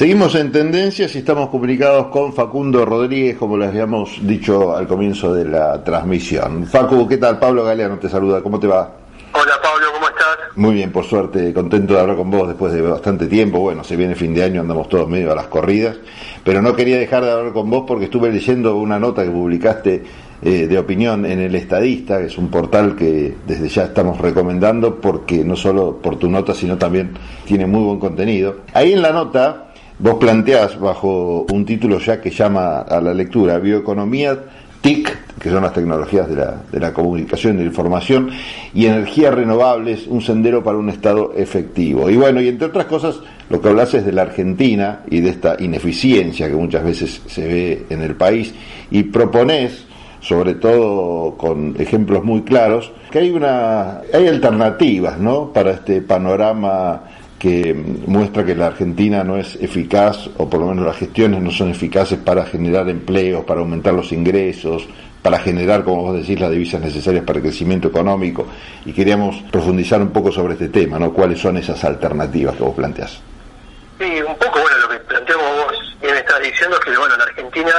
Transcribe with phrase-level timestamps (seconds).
[0.00, 5.34] Seguimos en tendencias y estamos comunicados con Facundo Rodríguez, como les habíamos dicho al comienzo
[5.34, 6.66] de la transmisión.
[6.66, 7.38] Facu, ¿qué tal?
[7.38, 8.90] Pablo Galeano te saluda, ¿cómo te va?
[9.34, 10.56] Hola Pablo, ¿cómo estás?
[10.56, 13.58] Muy bien, por suerte, contento de hablar con vos después de bastante tiempo.
[13.58, 15.98] Bueno, se viene fin de año, andamos todos medio a las corridas,
[16.44, 20.02] pero no quería dejar de hablar con vos porque estuve leyendo una nota que publicaste
[20.40, 24.98] eh, de opinión en El Estadista, que es un portal que desde ya estamos recomendando
[24.98, 27.12] porque no solo por tu nota, sino también
[27.44, 28.60] tiene muy buen contenido.
[28.72, 29.66] Ahí en la nota
[30.00, 34.38] vos planteás bajo un título ya que llama a la lectura Bioeconomía
[34.80, 38.30] TIC, que son las tecnologías de la, de la comunicación de la información,
[38.72, 42.08] y energías renovables, un sendero para un Estado efectivo.
[42.08, 43.20] Y bueno, y entre otras cosas,
[43.50, 47.46] lo que hablas es de la Argentina y de esta ineficiencia que muchas veces se
[47.46, 48.54] ve en el país,
[48.90, 49.84] y proponés
[50.20, 55.50] sobre todo con ejemplos muy claros, que hay una hay alternativas, ¿no?
[55.52, 57.02] para este panorama
[57.40, 61.50] que muestra que la Argentina no es eficaz, o por lo menos las gestiones no
[61.50, 64.86] son eficaces para generar empleos, para aumentar los ingresos,
[65.22, 68.46] para generar, como vos decís, las divisas necesarias para el crecimiento económico.
[68.84, 71.14] Y queríamos profundizar un poco sobre este tema, ¿no?
[71.14, 73.22] ¿Cuáles son esas alternativas que vos planteás?
[73.98, 77.24] Sí, un poco, bueno, lo que planteamos vos bien estás diciendo es que, bueno, la
[77.24, 77.72] Argentina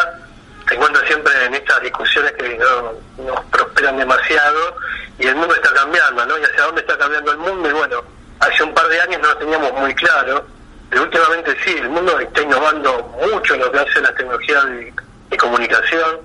[0.68, 4.76] se encuentra siempre en estas discusiones que no, nos prosperan demasiado
[5.20, 6.40] y el mundo está cambiando, ¿no?
[6.40, 8.04] Y hacia dónde está cambiando el mundo y, bueno,
[8.42, 10.46] hace un par de años no lo teníamos muy claro,
[10.90, 14.94] pero últimamente sí, el mundo está innovando mucho en lo que hace la tecnología de,
[15.38, 16.20] comunicación.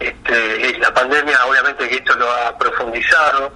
[0.00, 3.52] Este, la pandemia obviamente que esto lo ha profundizado.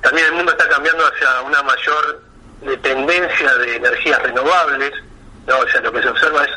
[0.00, 2.22] También el mundo está cambiando hacia una mayor
[2.62, 4.92] dependencia de energías renovables.
[5.46, 5.58] ¿no?
[5.58, 6.50] O sea, lo que se observa es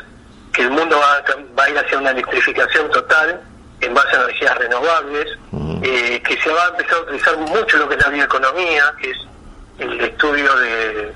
[0.52, 1.24] que el mundo va,
[1.58, 3.40] va a ir hacia una electrificación total
[3.80, 5.38] en base a energías renovables,
[5.82, 9.10] eh, que se va a empezar a utilizar mucho lo que es la bioeconomía, que
[9.10, 9.18] es
[9.80, 11.12] el estudio de,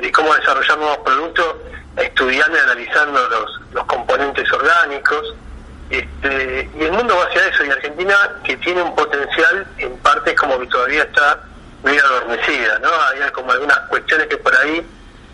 [0.00, 1.56] de, cómo desarrollar nuevos productos,
[1.96, 5.34] estudiando y analizando los, los componentes orgánicos.
[5.90, 8.14] Este, y el mundo va hacia eso, y Argentina,
[8.44, 11.40] que tiene un potencial, en parte como que todavía está
[11.82, 12.88] muy adormecida, ¿no?
[12.88, 14.86] Hay como algunas cuestiones que por ahí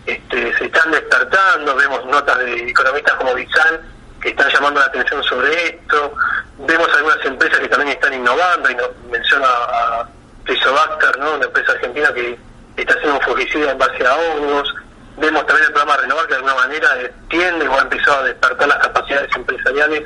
[0.05, 5.23] este, se están despertando, vemos notas de economistas como Bizan que están llamando la atención
[5.23, 6.13] sobre esto,
[6.59, 10.07] vemos algunas empresas que también están innovando, y no, menciona a,
[10.47, 11.35] Rizobacter, ¿no?
[11.35, 12.37] una empresa argentina que
[12.77, 14.73] está haciendo un fungicida en base a hongos.
[15.17, 16.89] Vemos también el programa Renovar que de alguna manera
[17.29, 20.03] tiende o ha empezado a despertar las capacidades empresariales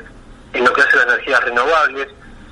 [0.54, 2.08] en lo que hace las energías renovables.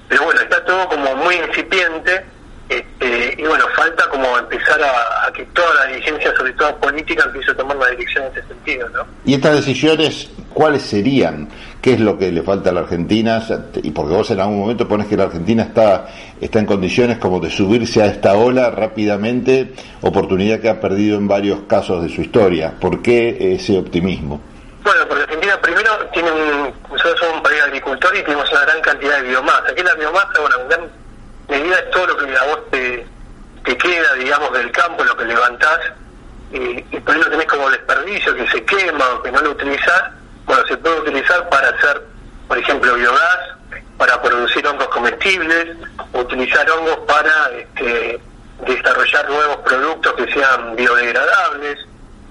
[0.08, 2.26] Pero bueno, está todo como muy incipiente
[2.70, 7.52] este, y bueno, falta como empezar a, que toda la dirigencia, sobre todo política, empiece
[7.52, 9.08] a tomar una dirección en ese sentido, ¿no?
[9.26, 11.50] ¿Y estas decisiones cuáles serían?
[11.82, 13.42] ¿Qué es lo que le falta a la Argentina?
[13.82, 16.08] Y porque vos en algún momento pones que la Argentina está,
[16.42, 21.30] está en condiciones como de subirse a esta ola rápidamente, oportunidad que ha perdido en
[21.30, 22.74] varios casos de su historia.
[22.78, 24.42] ¿Por qué ese optimismo?
[24.84, 28.82] Bueno, porque Argentina primero tiene un, nosotros somos un país agricultor y tenemos una gran
[28.82, 29.64] cantidad de biomasa.
[29.72, 30.82] Aquí la biomasa, bueno, gran
[31.48, 33.06] medida es todo lo que a vos te,
[33.64, 35.80] te queda, digamos, del campo, lo que levantás,
[36.52, 40.19] y, y por eso tenés como desperdicio que se quema o que no lo utilizás,
[40.50, 42.02] bueno, se puede utilizar para hacer,
[42.48, 43.40] por ejemplo, biogás,
[44.00, 45.78] para producir hongos comestibles,
[46.12, 48.20] utilizar hongos para este,
[48.66, 51.78] desarrollar nuevos productos que sean biodegradables.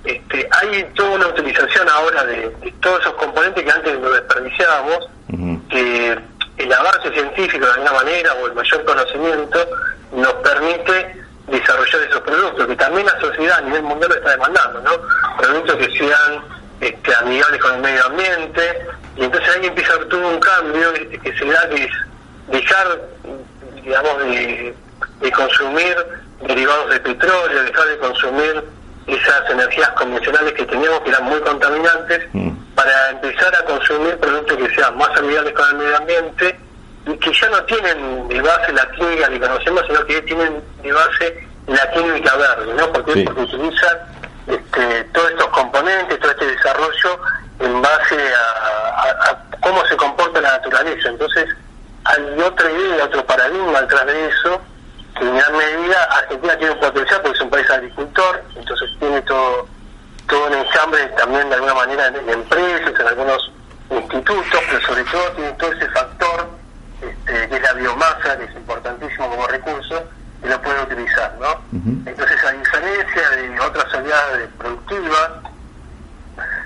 [0.03, 5.09] Este, hay toda una utilización ahora de, todos esos componentes que antes lo desperdiciábamos,
[5.71, 6.19] que
[6.57, 9.65] el avance científico de alguna manera o el mayor conocimiento
[10.11, 14.81] nos permite desarrollar esos productos, que también la sociedad a nivel mundial lo está demandando,
[14.81, 14.91] ¿no?
[15.37, 18.87] Productos que sean este, amigables con el medio ambiente,
[19.17, 21.93] y entonces ahí empieza todo un cambio que se da que es
[22.49, 23.01] dejar,
[23.83, 24.75] digamos, de,
[25.21, 25.97] de consumir
[26.47, 28.65] derivados de petróleo, dejar de consumir
[29.09, 32.51] esas energías convencionales que teníamos que eran muy contaminantes mm.
[32.75, 36.61] para empezar a consumir productos que sean más amigables con el medio ambiente
[37.07, 40.93] y que ya no tienen de base la química que conocemos, sino que tienen de
[40.93, 42.93] base la química verde, ¿no?
[42.93, 43.99] Porque, porque utilizan
[44.49, 47.21] este, todos estos componentes, todo este desarrollo
[47.61, 51.09] en base a, cómo se comporta la naturaleza.
[51.09, 51.49] Entonces,
[52.05, 54.61] hay otra idea, otro paradigma detrás de eso
[55.21, 59.67] en gran medida Argentina tiene un potencial porque es un país agricultor, entonces tiene todo,
[60.29, 63.53] todo un enjambre también de alguna manera en, empresas, en algunos
[63.91, 66.49] institutos, pero sobre todo tiene todo ese factor
[67.01, 70.05] este, que es la biomasa, que es importantísimo como recurso,
[70.43, 71.63] y lo puede utilizar, ¿no?
[72.07, 75.31] Entonces, a diferencia de otras unidades productivas,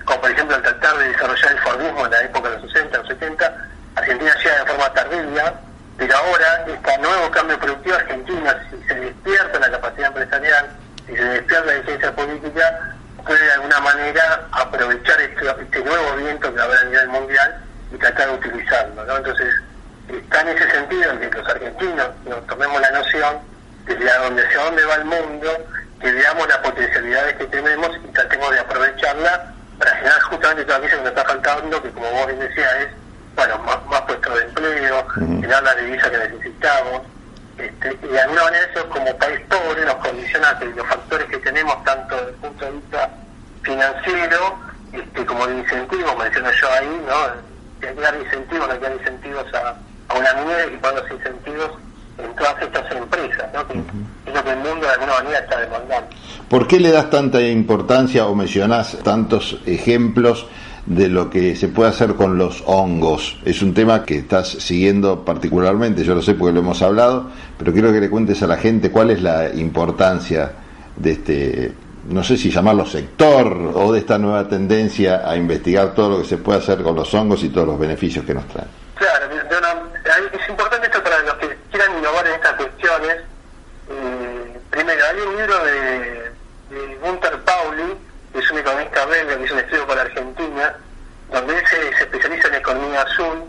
[0.05, 2.99] como por ejemplo el tratar de desarrollar el Fordismo en la época de los 60,
[2.99, 5.55] los 70, Argentina llega de forma tardía,
[5.97, 10.71] pero ahora, este nuevo cambio productivo argentino, si se despierta la capacidad empresarial,
[11.07, 16.53] si se despierta la licencia política, puede de alguna manera aprovechar este, este nuevo viento
[16.53, 19.05] que habrá a nivel mundial y tratar de utilizarlo.
[19.05, 19.17] ¿no?
[19.17, 19.55] Entonces,
[20.09, 23.52] está en ese sentido en que los argentinos nos tomemos la noción
[23.87, 25.67] de donde, hacia dónde va el mundo,
[26.01, 30.97] que veamos las potencialidades que tenemos y tratemos de aprovecharla para generar justamente todo aquello
[30.97, 32.89] que nos está faltando, que como vos bien decías es,
[33.35, 37.03] bueno, más, puestos de empleo, generar la divisa que necesitamos.
[37.59, 41.39] Este, y de alguna manera eso como país pobre nos condiciona que los factores que
[41.39, 43.11] tenemos, tanto desde el punto de vista
[43.63, 44.59] financiero
[44.93, 47.87] este, como de incentivos, menciono yo ahí, ¿no?
[47.87, 49.75] hay que dar incentivos, hay que dar incentivos a,
[50.09, 50.31] a una
[50.73, 51.71] y poner los incentivos
[52.19, 53.67] en todas estas empresas, ¿no?
[53.69, 56.09] que es lo que el mundo de alguna manera está demandando.
[56.49, 60.47] ¿Por qué le das tanta importancia o mencionás tantos ejemplos
[60.87, 63.39] de lo que se puede hacer con los hongos?
[63.45, 67.73] Es un tema que estás siguiendo particularmente, yo lo sé porque lo hemos hablado, pero
[67.73, 70.53] quiero que le cuentes a la gente cuál es la importancia
[70.97, 71.73] de este,
[72.09, 76.29] no sé si llamarlo sector o de esta nueva tendencia a investigar todo lo que
[76.29, 78.69] se puede hacer con los hongos y todos los beneficios que nos traen.
[78.97, 79.27] Claro,
[80.33, 83.17] es importante esto para los que quieran innovar en estas cuestiones.
[83.89, 87.97] Eh, primero, hay un libro de, de Gunther Pauli,
[88.33, 90.77] que es un economista belga que hizo un estudio para Argentina,
[91.33, 92.55] donde él se, especializa en
[92.93, 93.45] economía azul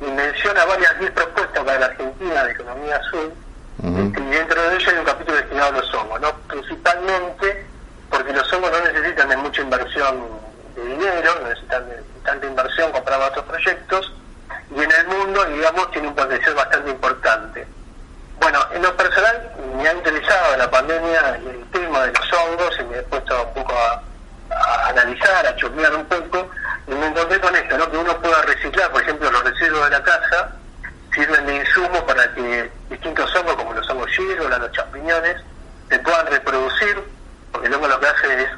[0.00, 3.32] y menciona varias 10 propuestas para la Argentina de economía azul.
[3.82, 6.32] y dentro de ellas hay un capítulo destinado a los hongos, ¿no?
[6.48, 7.66] principalmente
[8.10, 10.20] porque los hongos no necesitan de mucha inversión
[10.74, 14.12] de dinero, no necesitan de tanta inversión comparado a otros proyectos,
[14.74, 17.66] y en el mundo, digamos, tiene un potencial bastante importante.
[18.40, 22.84] Bueno, en lo personal me ha interesado la pandemia el tema de los hongos y
[22.84, 26.50] me he puesto un poco a, analizar, a chusmear un poco,
[26.88, 27.90] y me encontré con esto, ¿no?
[27.90, 30.52] que uno pueda reciclar, por ejemplo, los residuos de la casa,
[31.14, 35.36] sirven de insumo para que distintos hongos, como los hongos hierba, los champiñones,
[35.90, 37.02] se puedan reproducir,
[37.52, 38.48] porque el hongo lo que hace es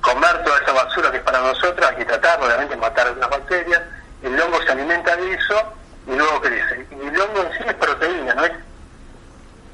[0.00, 3.82] comer toda esa basura que es para nosotros, hay que tratar, obviamente, matar algunas bacterias,
[4.22, 5.74] el hongo se alimenta de eso
[6.06, 6.86] y luego crece.
[6.90, 8.52] Y el hongo en sí es proteína, ¿no es?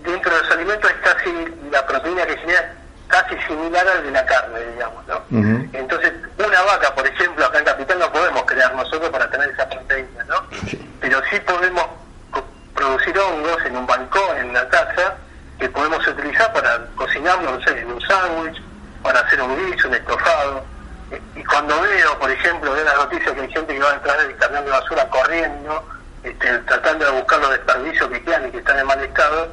[0.03, 1.31] Dentro de los alimentos es casi
[1.71, 2.75] la proteína que genera
[3.09, 5.23] casi similar al de la carne, digamos, ¿no?
[5.73, 9.69] Entonces, una vaca, por ejemplo, acá en Capital no podemos crear nosotros para tener esa
[9.69, 10.47] proteína, ¿no?
[11.01, 11.87] Pero sí podemos
[12.75, 15.17] producir hongos en un balcón, en una casa,
[15.59, 18.63] que podemos utilizar para cocinarlo, no sé, en un sándwich,
[19.03, 19.59] para hacer un
[21.35, 24.21] y cuando veo, por ejemplo, veo las noticias que hay gente que va a entrar
[24.21, 25.89] el camión de basura corriendo,
[26.23, 29.49] este, tratando de buscar los desperdicios que quedan y que están en mal estado,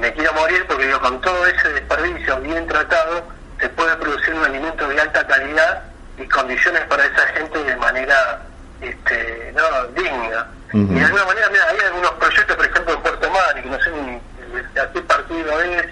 [0.00, 3.24] me quiero morir porque digo, con todo ese desperdicio bien tratado,
[3.60, 5.82] se puede producir un alimento de alta calidad
[6.18, 8.42] y condiciones para esa gente de manera
[8.80, 10.46] este, no, digna.
[10.72, 13.80] Y de alguna manera, mira, hay algunos proyectos, por ejemplo, en Puerto Madre, que no
[13.80, 15.86] sé ni a qué partido es,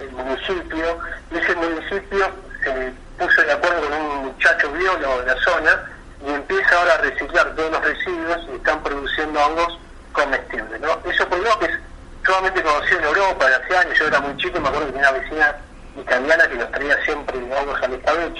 [0.00, 0.98] el municipio,
[1.30, 2.30] y ese municipio
[2.62, 5.90] se puso de acuerdo con un muchacho biólogo de la zona
[6.26, 9.78] y empieza ahora a reciclar todos los residuos y están produciendo hongos
[10.12, 10.80] comestibles.
[10.80, 10.98] ¿no?
[11.10, 11.78] Eso por lo que es
[12.24, 13.98] solamente conocido en Europa de hace años.
[13.98, 15.56] Yo era muy chico y me acuerdo que tenía una vecina
[15.96, 17.80] italiana que nos traía siempre hongos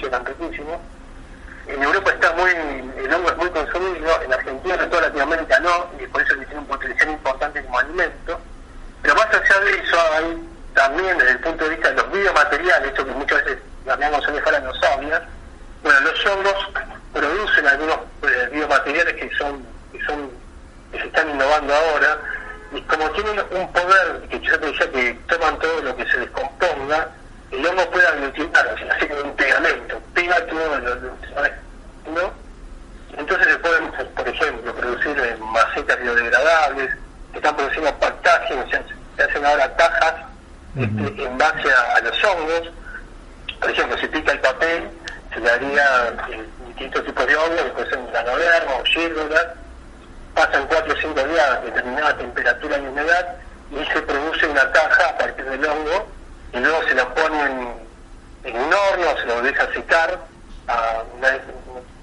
[0.09, 0.79] riquísimos.
[1.67, 5.87] En Europa está muy, el hongo es muy consumido, en Argentina, en toda Latinoamérica no,
[5.99, 8.39] y por eso tiene un potencial importante como alimento.
[9.01, 12.87] Pero más allá de eso, hay también desde el punto de vista de los biomateriales,
[12.89, 15.27] esto que muchas veces Damián González Fara no sabía,
[15.83, 16.69] bueno, los hongos
[17.13, 20.29] producen algunos eh, biomateriales que son, que son,
[20.91, 22.19] que se están innovando ahora,
[22.73, 26.19] y como tienen un poder, que yo te decía que toman todo lo que se
[26.19, 27.09] descomponga,
[27.51, 29.90] el hongo puede aglutinar, así como un pegamento,
[32.13, 32.33] ¿no?
[33.17, 36.89] Entonces se pueden, por ejemplo, producir eh, macetas biodegradables,
[37.31, 40.15] que están produciendo pactaje, se, hacen ahora cajas
[40.77, 42.71] este, en base a los hongos,
[43.59, 44.89] por ejemplo, si pica el papel,
[45.33, 49.53] se le haría eh, distintos tipos de hongos, que puede ser o gírgola,
[50.33, 53.35] pasan 4 o 5 días a determinada temperatura y humedad
[53.71, 56.07] y se produce una caja a partir del hongo
[56.53, 57.73] y luego se la ponen
[58.43, 60.19] en un horno, se lo deja secar
[60.67, 61.39] a unas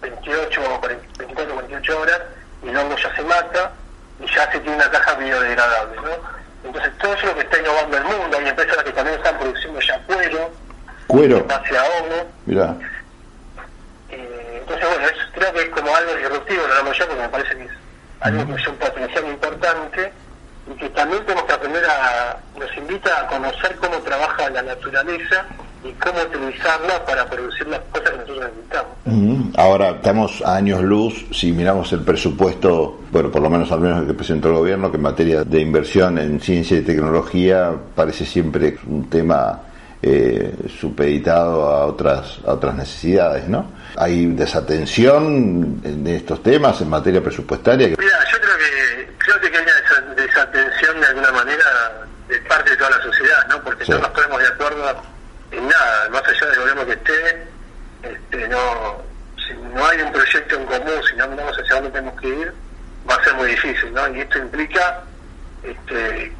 [0.00, 2.20] 28 o 24 48 horas
[2.62, 3.72] y el hongo ya se mata
[4.20, 5.96] y ya se tiene una caja biodegradable.
[5.96, 6.38] ¿no?
[6.64, 9.38] Entonces todo eso es lo que está innovando el mundo, hay empresas que también están
[9.38, 10.50] produciendo ya cuero,
[11.08, 11.46] Cuero.
[11.48, 12.30] Hacia hongo.
[12.44, 12.76] Mira.
[14.10, 17.56] Eh, entonces, bueno, creo que es como algo disruptivo, lo llamo yo, porque me parece
[17.56, 17.70] que es
[18.20, 20.12] algo que es un potencial importante
[20.70, 25.46] y que también tenemos que aprender a, nos invita a conocer cómo trabaja la naturaleza
[25.84, 29.56] y cómo utilizarla para producir las cosas que nosotros necesitamos.
[29.56, 34.00] Ahora estamos a años luz, si miramos el presupuesto, bueno, por lo menos al menos
[34.00, 38.24] el que presentó el gobierno, que en materia de inversión en ciencia y tecnología parece
[38.24, 39.62] siempre un tema
[40.02, 43.72] eh, supeditado a otras, a otras necesidades, ¿no?
[43.96, 47.88] Hay desatención en estos temas en materia presupuestaria.
[47.88, 51.64] Mira, yo creo que creo que hay una desatención de alguna manera
[52.28, 53.60] de parte de toda la sociedad, ¿no?
[53.62, 54.96] Porque no nos ponemos de acuerdo en
[55.56, 57.48] nada, más allá del gobierno que esté,
[58.02, 59.02] este, no,
[59.46, 62.52] si no hay un proyecto en común, si no andamos hacia dónde tenemos que ir,
[63.08, 64.14] va a ser muy difícil, ¿no?
[64.14, 65.02] Y esto implica
[65.62, 66.32] este,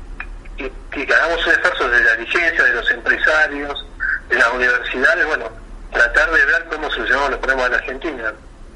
[0.57, 3.87] que, que hagamos un esfuerzo de la dirigencia, de los empresarios,
[4.29, 5.51] de las universidades, bueno,
[5.93, 8.33] tratar de ver cómo solucionamos los problemas de la Argentina.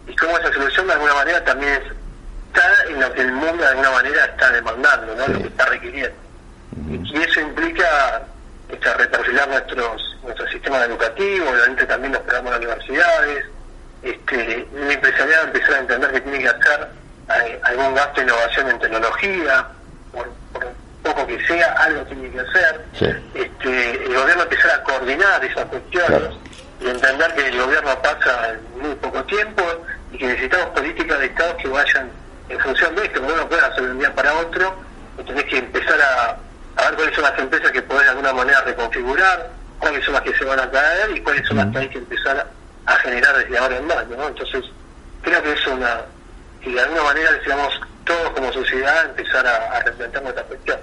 [0.07, 1.81] Y cómo esa solución de alguna manera también
[2.49, 5.29] está en lo que el mundo de alguna manera está demandando, ¿no?
[5.29, 6.17] lo que está requiriendo.
[7.05, 8.23] Y eso implica
[8.69, 13.47] este, reperfilar nuestros, nuestro sistema educativo, obviamente también los programas de universidades,
[14.03, 16.89] este, el empresariado empezar a entender que tiene que hacer
[17.37, 19.67] eh, algún gasto de innovación en tecnología,
[20.13, 20.29] por,
[21.03, 22.85] poco que sea, algo tiene que hacer.
[23.35, 26.35] Este, el gobierno empezar a coordinar esas cuestiones
[26.81, 29.63] y entender que el gobierno pasa en muy poco tiempo
[30.13, 32.11] y que necesitamos políticas de Estado que vayan
[32.49, 34.75] en función de esto, que uno puede hacer de un día para otro,
[35.19, 36.37] y tenés que empezar a,
[36.85, 39.51] ver cuáles son las empresas que podés de alguna manera reconfigurar,
[39.83, 41.99] cuáles son las que se van a caer y cuáles son las que hay que
[41.99, 42.47] empezar
[42.87, 44.29] a, generar desde ahora en más, ¿no?
[44.29, 44.65] Entonces,
[45.23, 46.01] creo que es una,
[46.65, 50.79] y de alguna manera, decíamos, todos como sociedad empezar a, a replantear nuestra cuestión.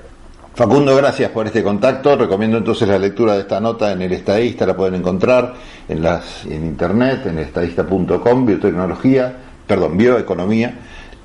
[0.53, 2.17] Facundo, gracias por este contacto.
[2.17, 5.53] Recomiendo entonces la lectura de esta nota en el Estadista, la pueden encontrar
[5.87, 9.33] en las en internet, en estadista.com, biotecnología,
[9.65, 10.73] perdón, bioeconomía,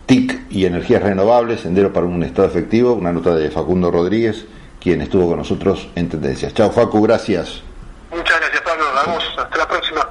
[0.07, 4.47] TIC y energías renovables, sendero para un estado efectivo, una nota de Facundo Rodríguez,
[4.81, 6.54] quien estuvo con nosotros en Tendencias.
[6.54, 7.63] Chao Facu, gracias.
[9.71, 10.03] Muchas